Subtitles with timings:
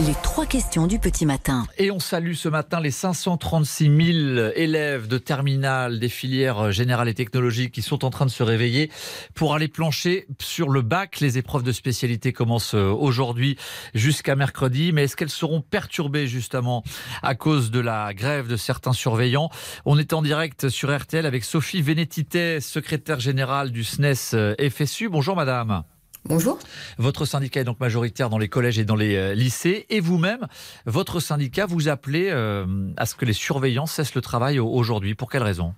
[0.00, 1.66] Les trois questions du petit matin.
[1.76, 7.14] Et on salue ce matin les 536 000 élèves de terminale des filières générales et
[7.14, 8.90] technologiques qui sont en train de se réveiller
[9.34, 11.20] pour aller plancher sur le bac.
[11.20, 13.56] Les épreuves de spécialité commencent euh, aujourd'hui
[13.94, 14.92] jusqu'à mercredi.
[14.92, 16.82] Mais est-ce qu'elles seront perturbées justement
[17.22, 19.50] à cause de la grève de certains surveillants?
[19.84, 25.10] On est en direct sur RTL avec Sophie Vénétité, secrétaire générale du SNES euh, FSU.
[25.10, 25.84] Bonjour madame.
[26.24, 26.58] Bonjour.
[26.98, 29.86] Votre syndicat est donc majoritaire dans les collèges et dans les euh, lycées.
[29.90, 30.46] Et vous-même,
[30.86, 32.64] votre syndicat vous appelez euh,
[32.96, 35.16] à ce que les surveillants cessent le travail aujourd'hui.
[35.16, 35.74] Pour quelle raison?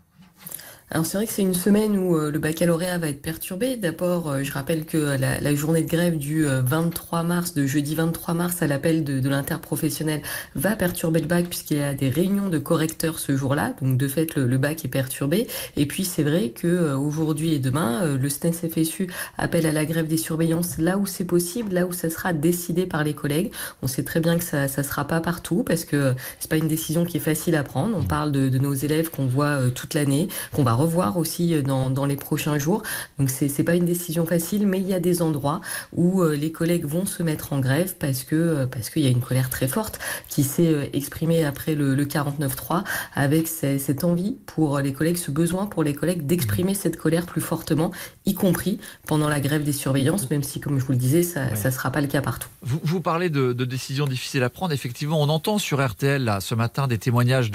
[0.90, 3.76] Alors c'est vrai que c'est une semaine où euh, le baccalauréat va être perturbé.
[3.76, 7.94] D'abord, euh, je rappelle que la, journée de grève du 23 euh, mars, de jeudi
[7.94, 10.20] 23 mars à l'appel de, l'interprofessionnel,
[10.54, 13.74] va perturber le bac puisqu'il y a des réunions de correcteurs ce jour-là.
[13.80, 15.48] Donc de fait, le, bac est perturbé.
[15.76, 20.06] Et puis c'est vrai que aujourd'hui et demain, le SNES FSU appelle à la grève
[20.06, 23.52] des surveillances là où c'est possible, là où ça sera décidé par les collègues.
[23.82, 26.68] On sait très bien que ça ça sera pas partout parce que c'est pas une
[26.68, 27.96] décision qui est facile à prendre.
[27.96, 31.62] On parle de, de nos élèves qu'on voit toute l'année, qu'on va revoir aussi euh,
[31.62, 32.82] dans, dans les prochains jours.
[33.18, 35.60] Donc c'est c'est pas une décision facile, mais il y a des endroits
[35.92, 39.06] où euh, les collègues vont se mettre en grève parce que euh, parce qu'il y
[39.06, 44.36] a une colère très forte qui s'est exprimée après le, le 49-3 avec cette envie
[44.46, 47.92] pour les collègues, ce besoin pour les collègues d'exprimer cette colère plus fortement,
[48.26, 51.50] y compris pendant la grève des surveillances, même si, comme je vous le disais, ça
[51.50, 52.48] ne sera pas le cas partout.
[52.62, 54.72] Vous, vous parlez de, de, décisions difficiles à prendre.
[54.72, 57.50] Effectivement, on entend sur RTL là, ce matin des témoignages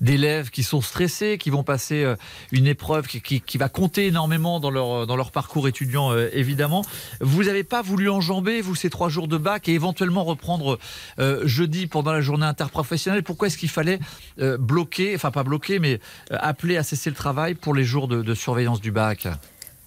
[0.00, 2.14] d'élèves qui sont stressés, qui vont passer
[2.50, 6.84] une épreuve qui, va compter énormément dans leur, parcours étudiant, euh, évidemment.
[7.20, 10.78] Vous n'avez pas voulu enjamber, vous, ces trois jours de bac et éventuellement reprendre
[11.18, 13.22] euh, jeudi pendant la journée interprofessionnelle?
[13.22, 13.98] Pourquoi est-ce qu'il fallait
[14.40, 18.34] euh, bloquer, enfin pas bloquer, mais appeler à cesser le travail pour les jours de
[18.34, 19.28] surveillance du bac?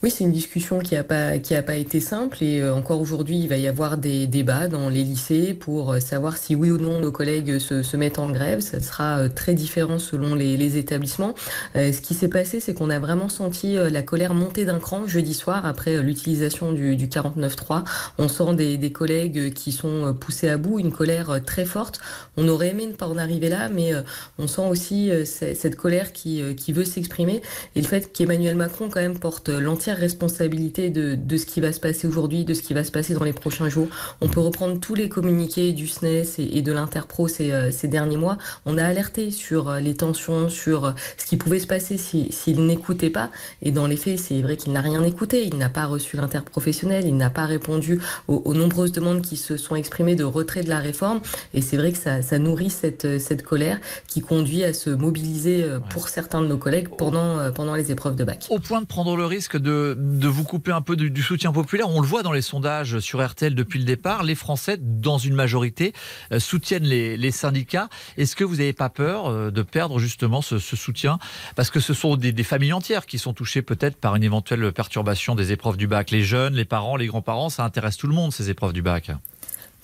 [0.06, 1.32] Oui, c'est une discussion qui n'a pas,
[1.66, 5.04] pas été simple et euh, encore aujourd'hui, il va y avoir des débats dans les
[5.04, 8.60] lycées pour euh, savoir si oui ou non nos collègues se, se mettent en grève.
[8.60, 11.34] Ça sera euh, très différent selon les, les établissements.
[11.74, 15.34] Ce qui s'est passé, c'est qu'on a vraiment senti la colère monter d'un cran jeudi
[15.34, 17.84] soir après l'utilisation du, du 49.3.
[18.20, 22.00] On sent des, des, collègues qui sont poussés à bout, une colère très forte.
[22.38, 23.94] On aurait aimé ne pas en arriver là, mais
[24.38, 27.42] on sent aussi cette colère qui, qui veut s'exprimer
[27.76, 31.72] et le fait qu'Emmanuel Macron quand même porte l'entière responsabilité de, de, ce qui va
[31.72, 33.88] se passer aujourd'hui, de ce qui va se passer dans les prochains jours.
[34.22, 37.88] On peut reprendre tous les communiqués du SNES et, et de l'Interpro ces, euh, ces,
[37.88, 38.38] derniers mois.
[38.66, 42.32] On a alerté sur euh, les tensions, sur euh, ce qui pouvait se passer s'il
[42.32, 43.32] si, n'écoutait pas.
[43.62, 45.46] Et dans les faits, c'est vrai qu'il n'a rien écouté.
[45.46, 49.58] Il n'a pas reçu l'interprofessionnel, il n'a pas répondu aux, aux, nombreuses demandes qui se
[49.58, 51.22] sont exprimées de retrait de la réforme.
[51.54, 55.66] Et c'est vrai que ça, ça nourrit cette, cette colère qui conduit à se mobiliser
[55.90, 58.48] pour certains de nos collègues pendant, pendant les épreuves de bac.
[58.50, 61.90] Au point de prendre le risque de de, vous couper un peu du, soutien populaire.
[61.90, 64.24] On le voit dans les sondages sur RTL depuis le départ.
[64.24, 65.94] Les Français, dans une majorité,
[66.32, 67.90] euh, soutiennent les, syndicats.
[68.18, 71.20] Est-ce que vous n'avez pas peur euh, de perdre justement ce, soutien?
[71.56, 75.36] Parce que ce sont des, familles entières qui sont touchées peut-être par une éventuelle perturbation
[75.36, 76.12] des épreuves du bac.
[76.12, 79.12] Les jeunes, les parents, les grands-parents, ça intéresse tout le monde, ces épreuves du bac.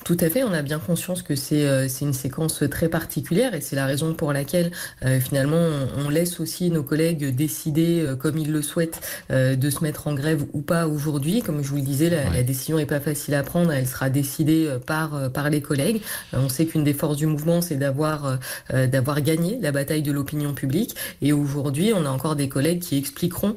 [0.03, 3.62] Tout à fait, on a bien conscience que c'est euh, une séquence très particulière et
[3.62, 4.72] c'est la raison pour laquelle
[5.06, 9.56] euh, finalement on, on, laisse aussi nos collègues décider euh, comme ils le souhaitent euh,
[9.56, 11.44] de se mettre en grève ou pas aujourd'hui.
[11.44, 12.38] Comme je vous le disais, la, ouais.
[12.38, 15.61] la décision n'est pas facile à prendre, elle sera décidée euh, par, euh, par les
[15.61, 16.01] collègues.
[16.34, 20.53] on sait qu'une des forces du mouvement c'est d'avoir d'avoir gagné la bataille de l'opinion
[20.53, 23.56] publique et aujourd'hui on a encore des collègues qui expliqueront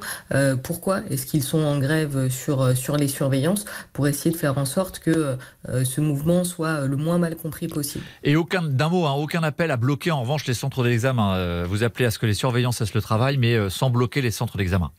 [0.63, 4.65] pourquoi est-ce qu'ils sont en grève sur, sur les surveillances pour essayer de faire en
[4.65, 5.37] sorte que
[5.69, 8.05] ce mouvement soit le moins mal compris possible.
[8.25, 11.35] Et aucun d'un mot, hein, aucun appel à bloquer en revanche les centres d'examen.
[11.37, 14.23] Euh, vous appelez à ce que les surveillants cessent le travail, mais euh, sans bloquer
[14.23, 14.91] les centres d'examen.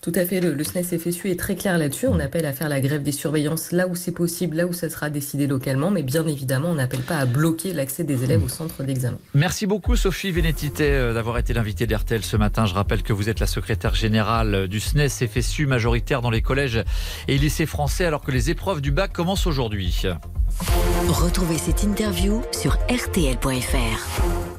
[0.00, 2.06] Tout à fait, le, le SNES FSU est très clair là-dessus.
[2.06, 4.88] On appelle à faire la grève des surveillances là où c'est possible, là où ça
[4.88, 8.48] sera décidé localement, mais bien évidemment, on n'appelle pas à bloquer l'accès des élèves au
[8.48, 9.18] centre d'examen.
[9.34, 12.66] Merci beaucoup Sophie Vénétité euh, d'avoir été l'invitée d'RTL ce matin.
[12.66, 16.82] Je rappelle que vous êtes la secrétaire générale du SNES FSU majoritaire dans les collèges
[17.28, 20.02] et lycées français alors que les épreuves du bac commencent aujourd'hui.
[21.08, 24.49] Retrouvez cette interview sur rtl.fr.